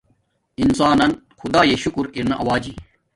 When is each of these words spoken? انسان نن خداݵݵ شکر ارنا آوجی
انسان 0.63 0.97
نن 1.01 1.11
خداݵݵ 1.39 1.79
شکر 1.83 2.05
ارنا 2.15 2.35
آوجی 2.43 2.73